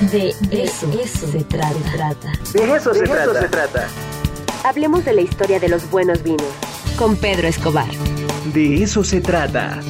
De 0.00 0.34
eso, 0.50 0.90
eso 1.00 1.30
se 1.30 1.44
trata. 1.44 2.32
De 2.52 2.76
eso, 2.76 2.92
se, 2.92 3.02
trata. 3.04 3.40
se 3.40 3.48
trata. 3.48 3.88
Hablemos 4.64 5.04
de 5.04 5.12
la 5.12 5.20
historia 5.20 5.60
de 5.60 5.68
los 5.68 5.88
buenos 5.90 6.22
vinos 6.22 6.46
con 6.96 7.16
Pedro 7.16 7.46
Escobar. 7.46 7.90
De 8.52 8.82
eso 8.82 9.04
se 9.04 9.20
trata. 9.20 9.80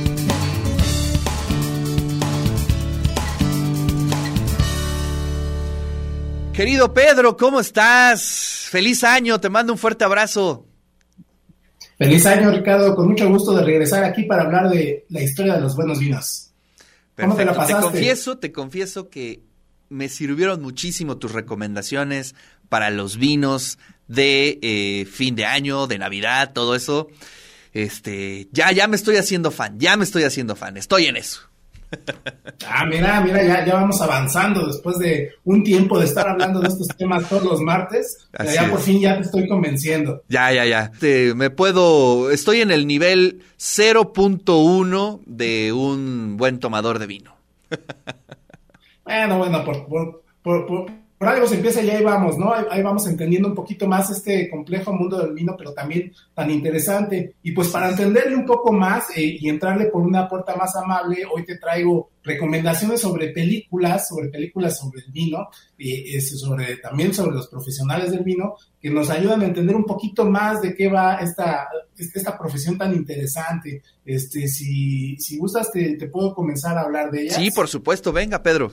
Querido 6.53 6.93
Pedro, 6.93 7.37
¿cómo 7.37 7.59
estás? 7.61 8.69
Feliz 8.71 9.03
año, 9.03 9.41
te 9.41 9.49
mando 9.49 9.73
un 9.73 9.79
fuerte 9.79 10.05
abrazo. 10.05 10.67
Feliz 11.99 12.27
año, 12.27 12.51
Ricardo, 12.51 12.95
con 12.95 13.09
mucho 13.09 13.29
gusto 13.29 13.55
de 13.55 13.65
regresar 13.65 14.05
aquí 14.05 14.25
para 14.25 14.43
hablar 14.43 14.69
de 14.69 15.07
la 15.09 15.23
historia 15.23 15.55
de 15.55 15.63
los 15.63 15.75
buenos 15.75 15.99
vinos. 15.99 16.51
¿Cómo 17.17 17.35
te 17.35 17.45
la 17.45 17.55
pasaste? 17.55 17.75
Te 17.75 17.81
confieso, 17.81 18.39
te 18.39 18.53
confieso 18.53 19.09
que 19.09 19.43
me 19.89 20.09
sirvieron 20.09 20.63
muchísimo 20.63 21.17
tus 21.17 21.33
recomendaciones 21.33 22.35
para 22.69 22.91
los 22.91 23.17
vinos 23.17 23.79
de 24.09 24.59
eh, 24.63 25.07
fin 25.07 25.35
de 25.35 25.45
año, 25.45 25.87
de 25.87 25.99
Navidad, 25.99 26.53
todo 26.53 26.75
eso. 26.75 27.09
Este, 27.73 28.49
ya, 28.53 28.71
ya 28.73 28.87
me 28.87 28.97
estoy 28.97 29.17
haciendo 29.17 29.51
fan, 29.51 29.79
ya 29.79 29.97
me 29.97 30.05
estoy 30.05 30.23
haciendo 30.25 30.57
fan, 30.57 30.77
estoy 30.77 31.07
en 31.07 31.17
eso. 31.17 31.41
Ah, 32.67 32.85
mira, 32.87 33.21
mira, 33.21 33.45
ya, 33.45 33.65
ya 33.65 33.75
vamos 33.75 34.01
avanzando 34.01 34.67
después 34.67 34.99
de 34.99 35.31
un 35.45 35.63
tiempo 35.63 35.99
de 35.99 36.07
estar 36.07 36.27
hablando 36.27 36.61
de 36.61 36.69
estos 36.69 36.89
temas 36.89 37.29
todos 37.29 37.45
los 37.45 37.61
martes. 37.61 38.27
ya 38.53 38.69
por 38.69 38.81
fin 38.81 39.01
ya 39.01 39.17
te 39.17 39.23
estoy 39.23 39.47
convenciendo. 39.47 40.23
Ya, 40.29 40.53
ya, 40.53 40.65
ya. 40.65 40.91
me 41.35 41.51
puedo, 41.51 42.31
estoy 42.31 42.63
en 42.63 42.73
el 42.73 42.87
nivel 42.87 43.43
0.1 43.59 45.21
de 45.27 45.73
un 45.73 46.37
buen 46.37 46.59
tomador 46.59 46.99
de 46.99 47.07
vino. 47.07 47.37
bueno, 49.05 49.39
bueno, 49.39 49.65
por, 49.65 49.87
por, 50.67 50.93
algo 51.29 51.47
se 51.47 51.57
empieza 51.57 51.83
y 51.83 51.91
ahí 51.91 52.03
vamos, 52.03 52.39
¿no? 52.39 52.53
Ahí, 52.53 52.83
vamos 52.83 53.07
entendiendo 53.07 53.49
un 53.49 53.55
poquito 53.55 53.87
más 53.87 54.11
este 54.11 54.51
complejo 54.51 54.93
mundo 54.93 55.19
del 55.19 55.33
vino, 55.33 55.55
pero 55.57 55.73
también 55.73 56.13
tan 56.35 56.51
interesante. 56.51 57.37
Y 57.43 57.53
pues 57.53 57.69
para 57.69 57.91
entenderle 57.91 58.37
un 58.37 58.45
poco 58.45 58.73
más 58.73 59.11
eh, 59.17 59.37
y 59.41 59.49
entrarle 59.49 59.87
por 59.87 60.03
una 60.03 60.29
puerta 60.29 60.55
más 60.57 60.75
amable, 60.77 61.25
hoy 61.33 61.45
te 61.45 61.57
traigo 61.57 62.11
recomendaciones 62.23 63.01
sobre 63.01 63.29
películas, 63.29 64.09
sobre 64.09 64.29
películas 64.29 64.79
sobre 64.79 65.03
el 65.03 65.13
vino, 65.13 65.49
y 65.77 66.21
sobre, 66.21 66.77
también 66.77 67.13
sobre 67.13 67.37
los 67.37 67.49
profesionales 67.49 68.11
del 68.11 68.25
vino, 68.25 68.55
que 68.81 68.91
nos 68.91 69.11
ayudan 69.11 69.43
a 69.43 69.47
entender 69.47 69.77
un 69.77 69.85
poquito 69.85 70.25
más 70.25 70.63
de 70.63 70.75
qué 70.75 70.89
va 70.89 71.17
esta, 71.17 71.69
esta 71.97 72.39
profesión 72.39 72.79
tan 72.79 72.95
interesante. 72.95 73.83
Este, 74.05 74.49
si, 74.49 75.17
si 75.19 75.39
gustas, 75.39 75.71
te, 75.71 75.97
te 75.97 76.07
puedo 76.09 76.35
comenzar 76.35 76.77
a 76.79 76.83
hablar 76.83 77.11
de 77.11 77.23
ellas. 77.23 77.37
Sí, 77.37 77.51
por 77.51 77.69
supuesto, 77.69 78.13
venga, 78.13 78.43
Pedro. 78.43 78.73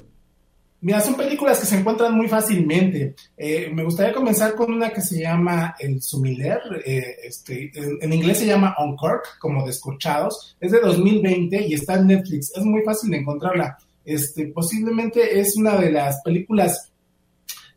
Mira, 0.83 0.99
son 0.99 1.15
películas 1.15 1.59
que 1.59 1.67
se 1.67 1.77
encuentran 1.77 2.15
muy 2.15 2.27
fácilmente. 2.27 3.13
Eh, 3.37 3.69
me 3.71 3.83
gustaría 3.83 4.13
comenzar 4.13 4.55
con 4.55 4.73
una 4.73 4.89
que 4.89 5.01
se 5.01 5.21
llama 5.21 5.75
El 5.77 6.01
Sumiller, 6.01 6.59
eh, 6.83 7.17
este, 7.23 7.71
en, 7.75 8.11
inglés 8.11 8.39
se 8.39 8.47
llama 8.47 8.75
On 8.79 8.95
Cork, 8.95 9.37
como 9.39 9.65
descorchados. 9.65 10.57
Es 10.59 10.71
de 10.71 10.79
2020 10.79 11.67
y 11.67 11.75
está 11.75 11.95
en 11.95 12.07
Netflix. 12.07 12.51
Es 12.55 12.63
muy 12.63 12.81
fácil 12.81 13.11
de 13.11 13.17
encontrarla. 13.17 13.77
Este, 14.03 14.47
posiblemente 14.47 15.39
es 15.39 15.55
una 15.55 15.77
de 15.77 15.91
las 15.91 16.21
películas 16.23 16.90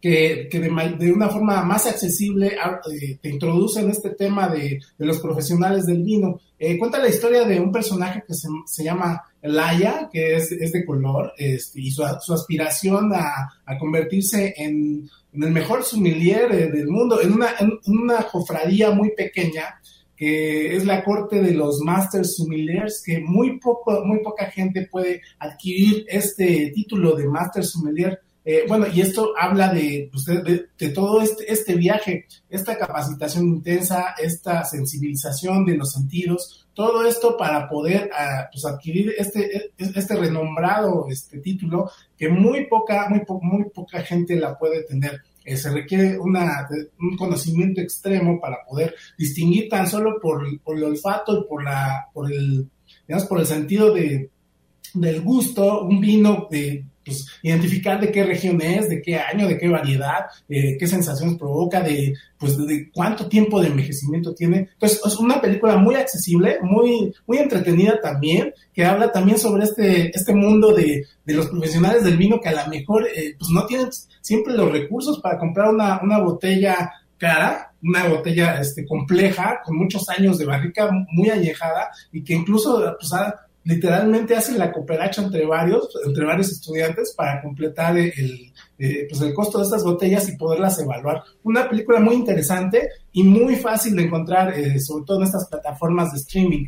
que, 0.04 0.60
de, 0.98 1.12
una 1.12 1.30
forma 1.30 1.64
más 1.64 1.86
accesible 1.86 2.58
ah, 2.62 2.78
eh, 2.92 3.16
te 3.22 3.30
introduce 3.30 3.80
en 3.80 3.88
este 3.88 4.10
tema 4.10 4.50
de, 4.50 4.78
los 4.98 5.18
profesionales 5.18 5.86
del 5.86 6.02
vino. 6.02 6.42
cuenta 6.78 6.98
la 6.98 7.08
historia 7.08 7.44
de 7.44 7.58
un 7.58 7.72
personaje 7.72 8.22
que 8.26 8.34
se, 8.34 8.48
se 8.66 8.84
llama 8.84 9.22
Laia, 9.40 10.10
que 10.12 10.36
es, 10.36 10.50
de 10.50 10.84
color, 10.84 11.32
este, 11.38 11.80
y 11.80 11.90
su, 11.90 12.04
aspiración 12.04 13.14
a, 13.14 13.50
convertirse 13.78 14.52
en, 14.58 15.08
el 15.32 15.50
mejor 15.50 15.82
sommelier 15.82 16.70
del 16.70 16.88
mundo, 16.88 17.22
en 17.22 17.32
una, 17.32 17.54
en 17.58 17.78
una 17.86 18.24
cofradía 18.24 18.90
muy 18.90 19.12
pequeña, 19.12 19.80
que 20.14 20.76
es 20.76 20.84
la 20.84 21.02
corte 21.02 21.40
de 21.40 21.54
los 21.54 21.80
Masters 21.80 22.36
Sommeliers, 22.36 23.02
que 23.04 23.20
muy, 23.20 23.58
poco, 23.58 24.04
muy 24.04 24.18
poca 24.22 24.50
gente 24.50 24.86
puede 24.90 25.22
adquirir 25.38 26.04
este 26.08 26.72
título 26.74 27.16
de 27.16 27.26
Master 27.26 27.64
Sommelier 27.64 28.20
eh, 28.46 28.64
bueno, 28.68 28.86
y 28.92 29.00
esto 29.00 29.32
habla 29.38 29.72
de, 29.72 30.10
pues, 30.12 30.26
de, 30.26 30.88
todo 30.90 31.22
este, 31.22 31.50
este, 31.50 31.74
viaje, 31.76 32.26
esta 32.50 32.76
capacitación 32.76 33.46
intensa, 33.46 34.14
esta 34.22 34.64
sensibilización 34.64 35.64
de 35.64 35.78
los 35.78 35.92
sentidos, 35.92 36.66
todo 36.74 37.06
esto 37.06 37.38
para 37.38 37.66
poder 37.70 38.10
ah, 38.12 38.48
pues, 38.52 38.66
adquirir 38.66 39.14
este, 39.16 39.56
e, 39.56 39.72
este 39.78 40.16
renombrado 40.16 41.06
este 41.08 41.38
título 41.38 41.90
que 42.18 42.28
muy 42.28 42.66
poca, 42.66 43.08
muy, 43.08 43.22
muy 43.40 43.70
poca 43.70 44.02
gente 44.02 44.36
la 44.36 44.58
puede 44.58 44.82
tener. 44.82 45.22
Eh, 45.42 45.56
se 45.56 45.70
requiere 45.70 46.18
una, 46.18 46.68
un 47.00 47.16
conocimiento 47.16 47.80
extremo 47.80 48.38
para 48.40 48.58
poder 48.68 48.94
distinguir 49.16 49.70
tan 49.70 49.86
solo 49.86 50.20
por, 50.20 50.60
por 50.60 50.76
el 50.76 50.84
olfato 50.84 51.40
y 51.40 51.48
por 51.48 51.64
la, 51.64 52.08
por 52.12 52.30
el, 52.30 52.68
digamos, 53.08 53.26
por 53.26 53.40
el 53.40 53.46
sentido 53.46 53.94
de, 53.94 54.28
del 54.92 55.22
gusto, 55.22 55.84
un 55.84 56.00
vino 56.00 56.46
de 56.50 56.84
pues, 57.04 57.26
identificar 57.42 58.00
de 58.00 58.10
qué 58.10 58.24
región 58.24 58.60
es, 58.62 58.88
de 58.88 59.02
qué 59.02 59.16
año, 59.16 59.46
de 59.46 59.58
qué 59.58 59.68
variedad, 59.68 60.26
eh, 60.48 60.76
qué 60.78 60.86
sensaciones 60.86 61.38
provoca, 61.38 61.80
de, 61.80 62.14
pues, 62.38 62.56
de 62.56 62.90
cuánto 62.92 63.28
tiempo 63.28 63.60
de 63.60 63.68
envejecimiento 63.68 64.34
tiene. 64.34 64.68
Entonces, 64.72 65.00
es 65.04 65.16
una 65.16 65.40
película 65.40 65.76
muy 65.76 65.94
accesible, 65.94 66.58
muy, 66.62 67.12
muy 67.26 67.38
entretenida 67.38 68.00
también, 68.00 68.52
que 68.72 68.84
habla 68.84 69.12
también 69.12 69.38
sobre 69.38 69.64
este, 69.64 70.16
este 70.16 70.34
mundo 70.34 70.72
de, 70.74 71.06
de 71.24 71.34
los 71.34 71.48
profesionales 71.48 72.04
del 72.04 72.16
vino 72.16 72.40
que 72.40 72.48
a 72.48 72.64
lo 72.64 72.70
mejor 72.70 73.06
eh, 73.06 73.34
pues 73.38 73.50
no 73.50 73.66
tienen 73.66 73.88
siempre 74.20 74.54
los 74.54 74.70
recursos 74.70 75.20
para 75.20 75.38
comprar 75.38 75.72
una, 75.72 76.00
una 76.02 76.18
botella 76.18 76.90
cara, 77.18 77.72
una 77.82 78.08
botella 78.08 78.60
este, 78.60 78.86
compleja, 78.86 79.60
con 79.64 79.76
muchos 79.76 80.08
años 80.08 80.38
de 80.38 80.46
barrica, 80.46 80.90
muy 81.12 81.30
añejada, 81.30 81.90
y 82.12 82.22
que 82.22 82.34
incluso 82.34 82.94
pues, 82.98 83.12
ha 83.12 83.46
literalmente 83.64 84.36
hacen 84.36 84.58
la 84.58 84.70
cooperacha 84.70 85.22
entre 85.22 85.46
varios, 85.46 85.88
entre 86.04 86.24
varios 86.24 86.52
estudiantes 86.52 87.14
para 87.16 87.42
completar 87.42 87.96
el, 87.96 88.52
eh, 88.78 89.06
pues 89.08 89.20
el 89.22 89.32
costo 89.32 89.58
de 89.58 89.64
estas 89.64 89.82
botellas 89.82 90.28
y 90.28 90.36
poderlas 90.36 90.78
evaluar. 90.78 91.22
Una 91.42 91.68
película 91.68 92.00
muy 92.00 92.14
interesante 92.14 92.88
y 93.12 93.22
muy 93.22 93.56
fácil 93.56 93.96
de 93.96 94.04
encontrar, 94.04 94.58
eh, 94.58 94.78
sobre 94.80 95.04
todo 95.06 95.18
en 95.18 95.24
estas 95.24 95.48
plataformas 95.48 96.12
de 96.12 96.18
streaming. 96.18 96.66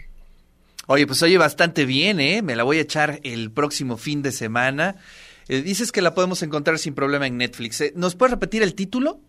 Oye, 0.86 1.06
pues 1.06 1.22
oye 1.22 1.36
bastante 1.36 1.84
bien, 1.84 2.20
¿eh? 2.20 2.42
Me 2.42 2.56
la 2.56 2.62
voy 2.62 2.78
a 2.78 2.82
echar 2.82 3.20
el 3.24 3.50
próximo 3.50 3.96
fin 3.96 4.22
de 4.22 4.32
semana. 4.32 4.96
Eh, 5.48 5.62
dices 5.62 5.92
que 5.92 6.00
la 6.00 6.14
podemos 6.14 6.42
encontrar 6.42 6.78
sin 6.78 6.94
problema 6.94 7.26
en 7.26 7.36
Netflix. 7.36 7.82
¿Nos 7.94 8.14
puedes 8.14 8.32
repetir 8.32 8.62
el 8.62 8.74
título? 8.74 9.20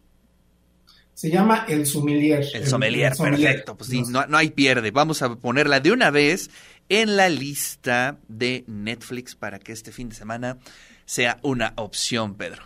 Se 1.15 1.31
llama 1.31 1.65
El 1.67 1.87
Sommelier. 1.87 2.45
El, 2.53 2.67
Sommelier, 2.67 3.17
perfecto. 3.17 3.75
Pues 3.75 3.89
sí, 3.89 4.03
no, 4.03 4.27
no 4.27 4.37
hay 4.37 4.51
pierde. 4.51 4.91
Vamos 4.91 5.23
a 5.23 5.35
ponerla 5.35 5.79
de 5.79 5.91
una 5.91 6.11
vez 6.11 6.51
en 6.89 7.15
la 7.15 7.29
lista 7.29 8.17
de 8.27 8.63
Netflix 8.67 9.35
para 9.35 9.59
que 9.59 9.71
este 9.71 9.91
fin 9.91 10.09
de 10.09 10.15
semana 10.15 10.57
sea 11.05 11.39
una 11.41 11.73
opción, 11.75 12.35
Pedro. 12.35 12.63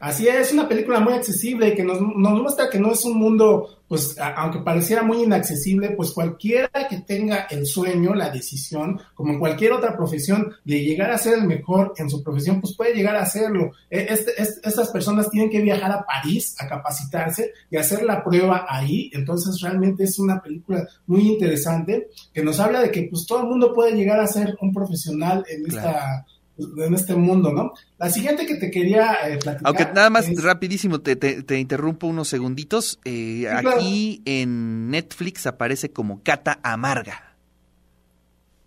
Así 0.00 0.28
es, 0.28 0.52
una 0.52 0.68
película 0.68 1.00
muy 1.00 1.14
accesible 1.14 1.74
que 1.74 1.82
nos, 1.82 2.00
nos, 2.00 2.40
muestra 2.42 2.68
que 2.68 2.78
no 2.78 2.92
es 2.92 3.04
un 3.04 3.16
mundo, 3.18 3.75
pues, 3.88 4.16
aunque 4.18 4.60
pareciera 4.60 5.02
muy 5.02 5.22
inaccesible, 5.22 5.90
pues 5.90 6.12
cualquiera 6.12 6.70
que 6.88 7.00
tenga 7.00 7.46
el 7.50 7.66
sueño, 7.66 8.14
la 8.14 8.30
decisión, 8.30 9.00
como 9.14 9.32
en 9.32 9.38
cualquier 9.38 9.72
otra 9.72 9.96
profesión, 9.96 10.54
de 10.64 10.82
llegar 10.82 11.10
a 11.10 11.18
ser 11.18 11.38
el 11.38 11.44
mejor 11.44 11.94
en 11.96 12.10
su 12.10 12.22
profesión, 12.22 12.60
pues 12.60 12.76
puede 12.76 12.94
llegar 12.94 13.16
a 13.16 13.22
hacerlo. 13.22 13.72
E, 13.88 14.06
este, 14.10 14.32
estas 14.40 14.90
personas 14.90 15.30
tienen 15.30 15.50
que 15.50 15.60
viajar 15.60 15.92
a 15.92 16.04
París 16.04 16.56
a 16.58 16.66
capacitarse 16.66 17.52
y 17.70 17.76
hacer 17.76 18.02
la 18.02 18.24
prueba 18.24 18.66
ahí. 18.68 19.10
Entonces, 19.12 19.60
realmente 19.60 20.04
es 20.04 20.18
una 20.18 20.40
película 20.40 20.86
muy 21.06 21.28
interesante 21.28 22.08
que 22.32 22.42
nos 22.42 22.58
habla 22.58 22.80
de 22.80 22.90
que, 22.90 23.04
pues, 23.10 23.26
todo 23.26 23.40
el 23.40 23.46
mundo 23.46 23.72
puede 23.72 23.92
llegar 23.92 24.20
a 24.20 24.26
ser 24.26 24.56
un 24.60 24.72
profesional 24.72 25.44
en 25.48 25.66
esta 25.66 26.26
en 26.58 26.94
este 26.94 27.14
mundo, 27.14 27.52
¿no? 27.52 27.72
La 27.98 28.10
siguiente 28.10 28.46
que 28.46 28.56
te 28.56 28.70
quería 28.70 29.28
eh, 29.28 29.38
platicar. 29.38 29.62
Aunque 29.64 29.84
nada 29.94 30.10
más 30.10 30.26
rapidísimo, 30.42 31.00
te, 31.00 31.16
te, 31.16 31.58
interrumpo 31.58 32.06
unos 32.06 32.28
segunditos. 32.28 32.98
Eh, 33.04 33.48
aquí 33.48 34.22
en 34.24 34.90
Netflix 34.90 35.46
aparece 35.46 35.90
como 35.90 36.22
Cata 36.22 36.58
Amarga. 36.62 37.36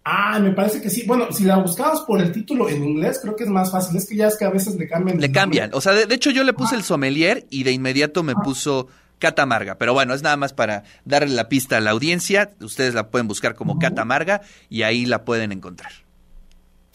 Ah, 0.04 0.40
me 0.40 0.52
parece 0.52 0.82
que 0.82 0.90
sí. 0.90 1.04
Bueno, 1.06 1.32
si 1.32 1.44
la 1.44 1.58
buscamos 1.58 2.02
por 2.02 2.22
el 2.22 2.32
título 2.32 2.70
en 2.70 2.84
inglés, 2.84 3.20
creo 3.22 3.36
que 3.36 3.44
es 3.44 3.50
más 3.50 3.72
fácil. 3.72 3.98
Es 3.98 4.08
que 4.08 4.16
ya 4.16 4.28
es 4.28 4.38
que 4.38 4.46
a 4.46 4.50
veces 4.50 4.76
le 4.76 4.88
cambian. 4.88 5.20
Le 5.20 5.32
cambian. 5.32 5.72
O 5.74 5.82
sea, 5.82 5.94
de, 5.94 6.14
hecho 6.14 6.32
yo 6.32 6.44
le 6.44 6.54
puse 6.54 6.76
el 6.76 6.84
sommelier 6.84 7.46
y 7.50 7.64
de 7.64 7.72
inmediato 7.72 8.24
me 8.24 8.34
puso 8.36 8.88
Cata 9.20 9.44
Amarga. 9.44 9.76
Pero 9.78 9.94
bueno, 9.94 10.14
es 10.14 10.24
nada 10.24 10.38
más 10.38 10.54
para 10.54 10.84
darle 11.06 11.36
la 11.36 11.50
pista 11.50 11.78
a 11.78 11.80
la 11.82 11.92
audiencia. 11.92 12.52
Ustedes 12.62 12.94
la 12.94 13.10
pueden 13.10 13.28
buscar 13.28 13.56
como 13.56 13.78
Cata 13.78 14.04
Amarga 14.04 14.42
y 14.70 14.84
ahí 14.84 15.06
la 15.06 15.26
pueden 15.26 15.52
encontrar. 15.52 15.92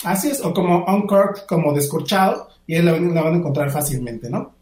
Así 0.03 0.31
es, 0.31 0.41
o 0.43 0.53
como 0.53 0.85
uncorked, 0.85 1.43
como 1.47 1.73
descorchado, 1.73 2.49
y 2.67 2.75
ahí 2.75 2.83
la, 2.83 2.93
van 2.93 3.35
a 3.35 3.37
encontrar 3.37 3.71
fácilmente, 3.71 4.29
¿no? 4.29 4.53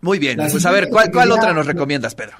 Muy 0.00 0.18
bien, 0.18 0.38
pues 0.38 0.64
a 0.64 0.70
ver, 0.70 0.88
¿cuál, 0.88 1.10
¿cuál 1.10 1.32
otra 1.32 1.52
nos 1.52 1.66
recomiendas, 1.66 2.14
Pedro? 2.14 2.36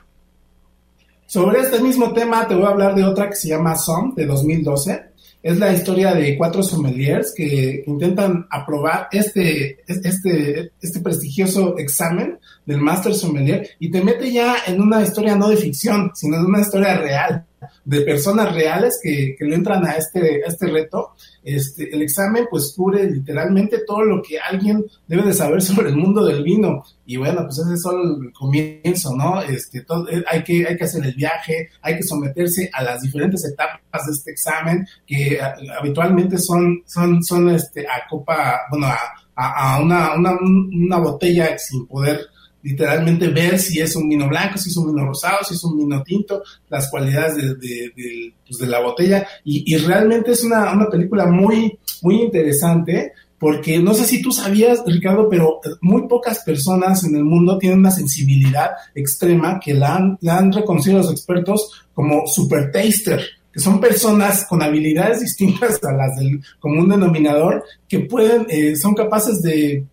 Sobre 1.26 1.60
este 1.60 1.81
mismo 1.81 2.14
tema 2.14 2.49
te 2.49 2.55
voy 2.55 2.64
a 2.64 2.69
hablar 2.69 2.94
de 2.94 3.05
otra 3.05 3.28
que 3.28 3.37
se 3.37 3.49
llama 3.49 3.76
Som, 3.76 4.14
de 4.14 4.25
2012. 4.25 5.02
es 5.43 5.58
la 5.58 5.72
historia 5.72 6.14
de 6.14 6.38
cuatro 6.38 6.62
sommeliers 6.62 7.34
que 7.37 7.84
intentan 7.87 8.46
aprobar 8.50 9.08
este, 9.12 9.82
este, 9.87 10.72
este 10.81 11.00
prestigioso 11.00 11.76
examen 11.76 12.38
del 12.64 12.81
Master 12.81 13.14
Sommelier 13.14 13.69
y 13.78 13.90
te 13.90 14.02
mete 14.02 14.32
ya 14.32 14.56
en 14.66 14.81
una 14.81 15.02
historia 15.02 15.37
no 15.37 15.49
de 15.49 15.58
ficción, 15.58 16.12
sino 16.14 16.37
en 16.37 16.46
una 16.46 16.62
historia 16.62 16.96
real 16.96 17.44
de 17.88 18.02
personas 18.02 18.55
reales 18.55 19.00
que, 19.02 19.35
que 19.38 19.44
entran 19.46 19.82
a 19.87 19.93
este, 19.93 20.44
a 20.44 20.49
este 20.49 20.67
reto 20.67 21.14
este, 21.43 21.88
el 21.94 22.02
examen 22.02 22.46
pues 22.50 22.75
cubre 22.76 23.11
literalmente 23.11 23.79
todo 23.87 24.02
lo 24.02 24.20
que 24.20 24.38
alguien 24.38 24.85
debe 25.06 25.23
de 25.23 25.32
saber 25.32 25.62
sobre 25.62 25.88
el 25.88 25.96
mundo 25.96 26.25
del 26.26 26.43
vino. 26.43 26.85
Y 27.06 27.17
bueno, 27.17 27.43
pues 27.44 27.58
ese 27.61 27.73
es 27.73 27.81
solo 27.81 28.20
el 28.20 28.32
comienzo, 28.35 29.17
¿no? 29.17 29.40
Este, 29.40 29.79
eh, 29.79 30.25
hay, 30.31 30.44
que, 30.44 30.67
hay 30.67 30.76
que 30.76 30.85
hacer 30.85 31.06
el 31.06 31.14
viaje, 31.14 31.70
hay 31.81 31.96
que 31.96 32.02
someterse 32.02 32.69
a 32.70 32.82
las 32.82 33.00
diferentes 33.00 33.43
etapas 33.46 34.06
de 34.06 34.12
este 34.12 34.31
examen, 34.32 34.87
que 35.06 35.38
habitualmente 35.81 36.37
son, 36.37 36.82
son, 36.84 37.25
son 37.25 37.49
este, 37.49 37.87
a 37.87 38.06
copa, 38.11 38.61
bueno, 38.70 38.88
a, 38.88 38.99
a, 39.34 39.81
una, 39.81 40.14
una, 40.17 40.37
una 40.38 40.99
botella 40.99 41.56
sin 41.56 41.87
poder 41.87 42.26
literalmente 42.69 43.29
ver 43.29 43.59
si 43.59 43.81
es 43.81 43.97
un 43.97 44.09
vino 44.09 44.29
blanco, 44.29 44.59
si 44.59 44.69
es 44.69 44.76
un 44.76 44.94
vino 44.94 45.06
rosado, 45.06 45.38
si 45.47 45.55
es 45.55 45.65
un 45.65 45.79
vino 45.79 46.03
tinto, 46.03 46.43
las 46.69 46.91
cualidades 46.91 47.37
de, 47.37 47.55
de, 47.55 48.35
pues 48.47 48.59
de 48.59 48.67
la 48.67 48.81
botella. 48.81 49.26
Y, 49.44 49.73
y, 49.73 49.76
realmente 49.79 50.32
es 50.32 50.44
una, 50.44 50.73
una 50.73 50.88
película 50.88 51.26
muy, 51.26 51.79
muy 52.03 52.23
interesante 52.23 53.12
porque 53.38 53.79
no 53.79 53.94
sé 53.94 54.05
si 54.05 54.20
tú 54.20 54.32
sabías, 54.32 54.82
Ricardo, 54.85 55.29
pero 55.29 55.61
muy 55.81 56.09
pocas 56.09 56.41
personas 56.41 57.05
en 57.05 57.17
el 57.17 57.25
mundo 57.25 57.56
tienen 57.56 57.79
una 57.79 57.91
sensibilidad 57.91 58.70
extrema 58.94 59.61
que 59.61 59.75
la 59.75 59.97
han, 59.97 60.19
la 60.20 60.38
han 60.38 60.53
reconocido 60.53 60.99
los 60.99 61.11
expertos 61.11 61.87
como 61.94 62.26
super 62.26 62.70
taster 62.73 63.25
que 63.50 63.61
son 63.61 63.81
personas 63.81 64.44
con 64.47 64.62
habilidades 64.62 65.20
distintas 65.23 65.82
a 65.82 65.93
las 65.93 66.17
del 66.17 66.43
común 66.59 66.91
denominador, 66.91 67.65
que 67.88 68.00
pueden, 68.00 68.47
eh, 68.50 68.76
son 68.76 68.94
capaces 68.94 69.41
de, 69.41 69.85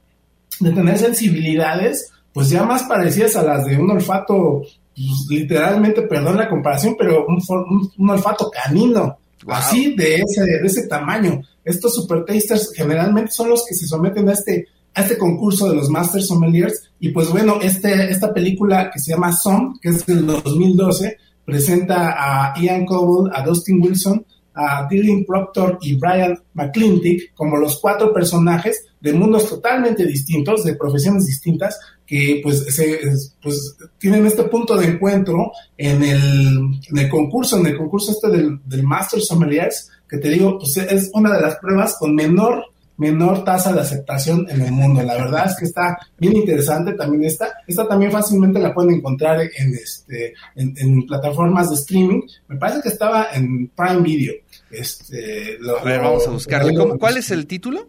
de 0.60 0.72
tener 0.72 0.98
sensibilidades 0.98 2.12
pues 2.36 2.50
ya 2.50 2.66
más 2.66 2.84
parecidas 2.84 3.38
a 3.38 3.44
las 3.44 3.66
de 3.66 3.78
un 3.78 3.90
olfato, 3.90 4.62
pues, 4.94 5.26
literalmente, 5.30 6.02
perdón 6.02 6.36
la 6.36 6.50
comparación, 6.50 6.98
pero 7.00 7.26
un, 7.26 8.10
olfato 8.10 8.52
canino, 8.52 9.18
así 9.48 9.96
de 9.96 10.16
ese, 10.16 10.44
de 10.44 10.68
ese 10.68 10.86
tamaño. 10.86 11.42
Estos 11.64 11.96
super 11.96 12.26
tasters 12.26 12.74
generalmente 12.76 13.32
son 13.32 13.52
los 13.52 13.66
que 13.66 13.74
se 13.74 13.88
someten 13.88 14.28
a 14.28 14.34
este, 14.34 14.68
a 14.94 15.04
este 15.04 15.18
concurso 15.18 15.70
de 15.70 15.78
los 15.78 15.90
Master 15.90 16.22
Sommeliers. 16.22 16.92
Y 17.00 17.12
pues 17.12 17.30
bueno, 17.30 17.60
este, 17.62 18.12
esta 18.12 18.34
película 18.34 18.92
que 18.92 19.00
se 19.00 19.12
llama 19.12 19.32
Som, 19.32 19.80
que 19.82 19.88
es 19.88 20.06
del 20.06 20.28
2012, 20.28 21.16
presenta 21.46 22.16
a 22.18 22.54
Ian 22.60 22.86
Coble, 22.86 23.32
a 23.34 23.46
Dustin 23.46 23.82
Wilson, 23.82 24.26
a 24.56 24.88
Dylan 24.90 25.26
Proctor 25.26 25.78
y 25.82 25.96
Brian 25.96 26.40
McClintic 26.54 27.34
como 27.36 27.58
los 27.58 27.80
cuatro 27.80 28.14
personajes 28.14 28.86
de 29.00 29.14
mundos 29.14 29.50
totalmente 29.50 30.06
distintos, 30.06 30.64
de 30.64 30.76
profesiones 30.76 31.26
distintas, 31.26 31.80
que 32.06 32.40
pues, 32.42 32.74
se, 32.74 33.00
pues 33.42 33.76
tienen 33.98 34.26
este 34.26 34.44
punto 34.44 34.78
de 34.78 34.88
encuentro 34.88 35.52
en 35.78 36.04
el, 36.04 36.58
en 36.90 36.98
el 36.98 37.10
concurso, 37.10 37.60
en 37.60 37.68
el 37.68 37.78
concurso 37.78 38.12
este 38.12 38.30
del, 38.30 38.60
del 38.66 38.84
Master 38.84 39.22
Sommeliers, 39.22 39.92
que 40.10 40.18
te 40.18 40.30
digo, 40.30 40.58
pues 40.58 40.78
es 40.78 41.12
una 41.14 41.36
de 41.36 41.42
las 41.42 41.58
pruebas 41.58 41.98
con 42.00 42.16
menor 42.16 42.66
menor 42.98 43.44
tasa 43.44 43.74
de 43.74 43.82
aceptación 43.82 44.48
en 44.50 44.62
el 44.62 44.72
mundo. 44.72 45.04
La 45.04 45.16
verdad 45.16 45.48
es 45.48 45.58
que 45.58 45.66
está 45.66 45.98
bien 46.18 46.36
interesante 46.36 46.94
también 46.94 47.26
esta. 47.26 47.54
Esta 47.68 47.88
también 47.88 48.12
fácilmente 48.12 48.60
la 48.60 48.74
pueden 48.74 48.96
encontrar 48.96 49.42
en, 49.42 49.74
este, 49.74 50.34
en, 50.56 51.06
plataformas 51.06 51.70
de 51.70 51.76
streaming. 51.76 52.22
Me 52.48 52.58
parece 52.58 52.82
que 52.82 52.90
estaba 52.90 53.28
en 53.34 53.68
Prime 53.76 54.02
Video. 54.02 54.34
Este, 54.72 55.58
a 55.80 55.84
ver, 55.84 56.02
vamos 56.02 56.28
a 56.28 56.32
buscarlo. 56.32 56.98
¿Cuál 56.98 57.18
es 57.18 57.32
el 57.32 57.48
título? 57.48 57.88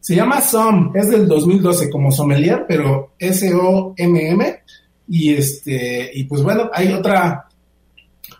Se 0.00 0.14
llama 0.14 0.40
SOM, 0.40 0.92
es 0.96 1.10
del 1.10 1.26
2012 1.26 1.90
como 1.90 2.12
sommelier, 2.12 2.64
pero 2.66 3.14
S-O-M-M. 3.18 4.62
Y 5.08 5.34
este, 5.34 6.10
y 6.14 6.24
pues 6.24 6.42
bueno, 6.42 6.70
hay 6.72 6.92
otra, 6.92 7.48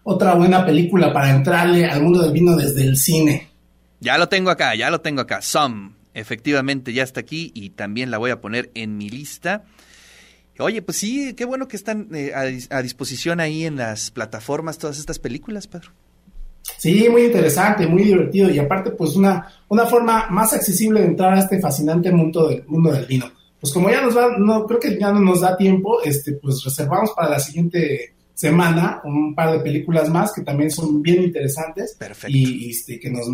otra 0.03 0.35
buena 0.35 0.65
película 0.65 1.13
para 1.13 1.31
entrarle 1.31 1.87
al 1.87 2.03
mundo 2.03 2.23
del 2.23 2.33
vino 2.33 2.57
desde 2.57 2.83
el 2.83 2.97
cine. 2.97 3.49
Ya 4.01 4.19
lo 4.19 4.29
tengo 4.29 4.51
acá, 4.51 4.75
ya 4.75 4.91
lo 4.91 5.01
tengo 5.01 5.21
acá. 5.21 5.43
Some, 5.43 5.93
efectivamente 6.15 6.93
ya 6.93 7.03
está 7.03 7.21
aquí 7.21 7.51
y 7.55 7.71
también 7.71 8.11
la 8.11 8.19
voy 8.19 8.31
a 8.31 8.41
poner 8.41 8.71
en 8.75 8.97
mi 8.97 9.09
lista. 9.09 9.65
Oye, 10.59 10.83
pues 10.83 10.99
sí, 10.99 11.35
qué 11.35 11.45
bueno 11.45 11.69
que 11.69 11.77
están 11.77 12.09
eh, 12.15 12.33
a, 12.35 12.83
disposición 12.83 13.39
ahí 13.41 13.65
en 13.65 13.77
las 13.77 14.11
plataformas 14.11 14.79
todas 14.79 14.99
estas 14.99 15.19
películas, 15.19 15.69
Pedro. 15.69 15.93
Sí, 16.79 17.09
muy 17.11 17.25
interesante, 17.25 17.87
muy 17.87 18.05
divertido 18.05 18.49
y 18.51 18.59
aparte 18.59 18.93
pues 18.93 19.17
una, 19.17 19.53
una 19.69 19.85
forma 19.87 20.29
más 20.31 20.53
accesible 20.55 21.01
de 21.01 21.07
entrar 21.07 21.35
a 21.35 21.41
este 21.41 21.61
fascinante 21.61 22.13
mundo 22.13 22.49
del, 22.49 22.65
mundo 22.67 22.93
del 22.93 23.05
vino. 23.05 23.31
Pues 23.61 23.73
como 23.73 23.91
ya 23.91 24.01
nos 24.01 24.17
va, 24.17 24.39
no, 24.39 24.65
creo 24.67 24.79
que 24.79 24.97
ya 24.99 25.13
no 25.13 25.21
nos 25.21 25.41
da 25.41 25.57
tiempo, 25.57 26.01
este, 26.05 26.33
pues 26.35 26.63
reservamos 26.65 27.11
para 27.17 27.31
la 27.31 27.41
siguiente 27.41 28.15
semana 28.33 29.01
un 29.03 29.35
par 29.35 29.51
de 29.51 29.59
películas 29.59 30.09
más 30.09 30.33
que 30.33 30.43
también 30.43 30.71
son 30.71 31.03
bien 31.03 31.25
interesantes 31.25 31.99
y, 32.29 32.71
este, 32.71 33.01
que 33.01 33.11
nos, 33.11 33.27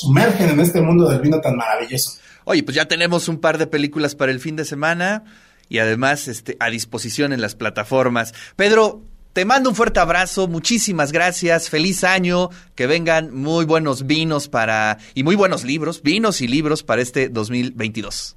sumergen 0.00 0.50
en 0.50 0.58
este 0.58 0.80
mundo 0.80 1.08
del 1.08 1.20
vino 1.20 1.40
tan 1.40 1.56
maravilloso. 1.56 2.18
Oye, 2.42 2.64
pues 2.64 2.74
ya 2.74 2.88
tenemos 2.88 3.28
un 3.28 3.38
par 3.38 3.58
de 3.58 3.68
películas 3.68 4.16
para 4.16 4.32
el 4.32 4.40
fin 4.40 4.56
de 4.56 4.64
semana 4.64 5.22
y 5.68 5.78
además 5.78 6.26
este, 6.26 6.56
a 6.58 6.70
disposición 6.70 7.32
en 7.32 7.40
las 7.40 7.54
plataformas. 7.54 8.34
Pedro, 8.56 9.02
te 9.38 9.44
mando 9.44 9.70
un 9.70 9.76
fuerte 9.76 10.00
abrazo, 10.00 10.48
muchísimas 10.48 11.12
gracias, 11.12 11.70
feliz 11.70 12.02
año, 12.02 12.50
que 12.74 12.88
vengan 12.88 13.32
muy 13.32 13.64
buenos 13.66 14.04
vinos 14.04 14.48
para 14.48 14.98
y 15.14 15.22
muy 15.22 15.36
buenos 15.36 15.62
libros, 15.62 16.02
vinos 16.02 16.40
y 16.40 16.48
libros 16.48 16.82
para 16.82 17.02
este 17.02 17.28
2022. 17.28 18.34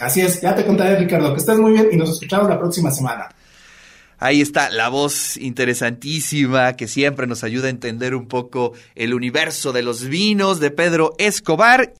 Así 0.00 0.22
es, 0.22 0.40
ya 0.40 0.56
te 0.56 0.66
contaré 0.66 0.96
Ricardo, 0.96 1.32
que 1.32 1.38
estés 1.38 1.56
muy 1.58 1.70
bien 1.70 1.86
y 1.92 1.96
nos 1.96 2.10
escuchamos 2.10 2.48
la 2.48 2.58
próxima 2.58 2.90
semana. 2.90 3.28
Ahí 4.18 4.40
está 4.40 4.70
la 4.70 4.88
voz 4.88 5.36
interesantísima 5.36 6.72
que 6.72 6.88
siempre 6.88 7.28
nos 7.28 7.44
ayuda 7.44 7.68
a 7.68 7.70
entender 7.70 8.16
un 8.16 8.26
poco 8.26 8.72
el 8.96 9.14
universo 9.14 9.72
de 9.72 9.84
los 9.84 10.02
vinos 10.02 10.58
de 10.58 10.72
Pedro 10.72 11.14
Escobar. 11.18 11.94